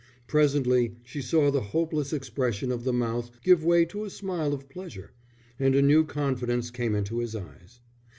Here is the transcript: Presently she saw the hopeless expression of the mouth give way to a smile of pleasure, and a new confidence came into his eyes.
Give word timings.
Presently 0.25 0.95
she 1.03 1.21
saw 1.21 1.51
the 1.51 1.61
hopeless 1.61 2.11
expression 2.11 2.71
of 2.71 2.85
the 2.85 2.91
mouth 2.91 3.29
give 3.43 3.63
way 3.63 3.85
to 3.85 4.03
a 4.03 4.09
smile 4.09 4.51
of 4.51 4.67
pleasure, 4.67 5.11
and 5.59 5.75
a 5.75 5.81
new 5.83 6.05
confidence 6.05 6.71
came 6.71 6.95
into 6.95 7.19
his 7.19 7.35
eyes. 7.35 7.81